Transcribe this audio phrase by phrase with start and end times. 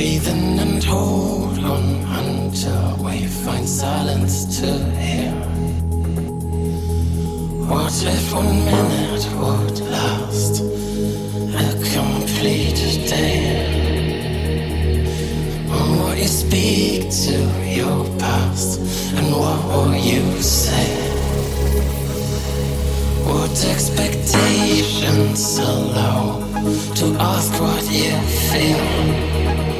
[0.00, 1.84] Breathing and hold on
[2.20, 5.30] until we find silence to hear.
[7.68, 10.62] What if one minute would last
[11.64, 12.80] a complete
[13.12, 13.40] day?
[15.68, 17.36] What would you speak to
[17.78, 18.80] your past
[19.16, 20.88] and what will you say?
[23.26, 26.40] Would expectations allow
[27.00, 28.16] to ask what you
[28.48, 29.79] feel?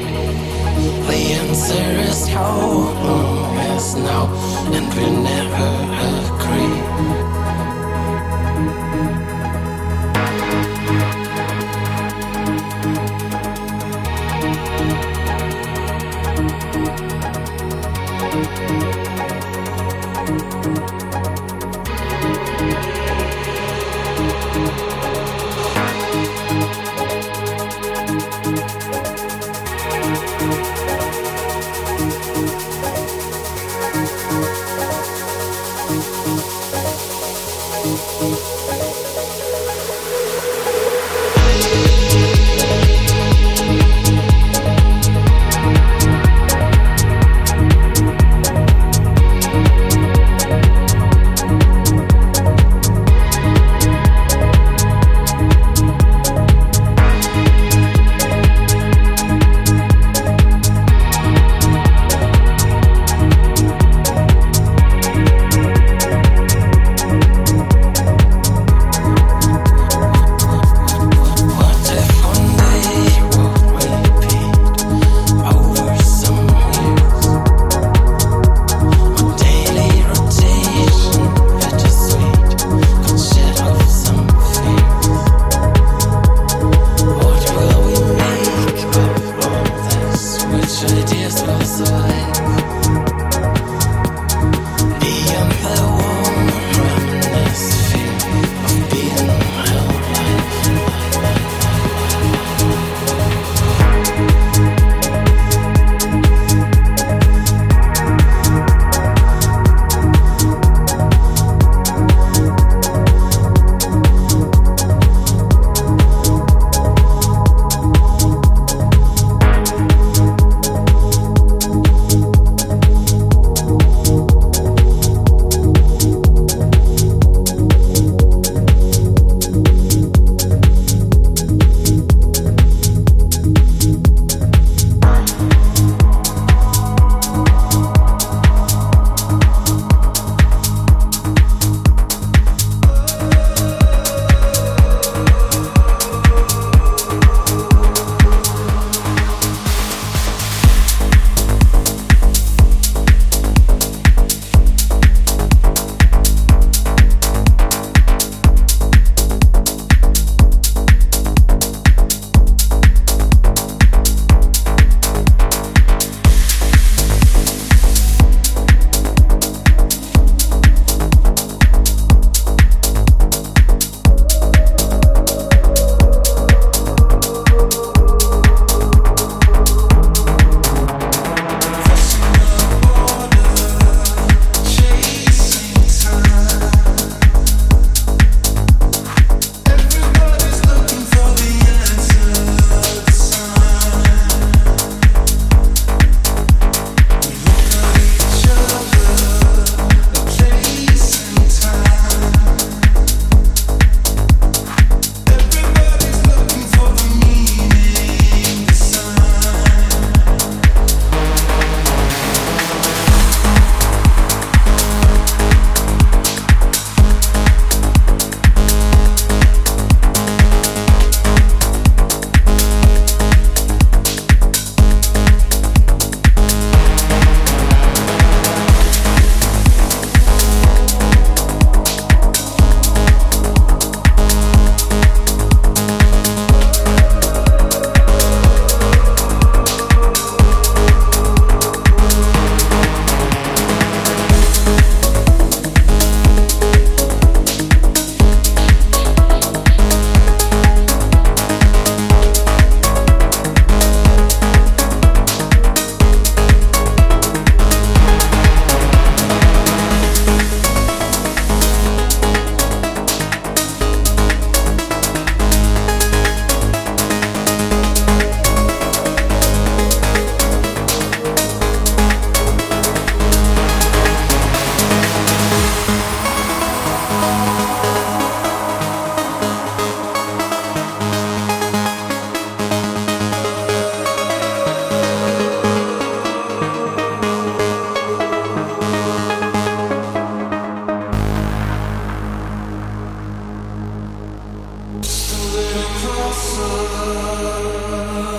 [1.09, 4.29] The answer is always no,
[4.73, 5.71] and we never
[6.17, 7.40] agree.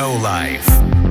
[0.00, 1.09] Techno Life.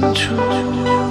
[0.00, 1.01] 出去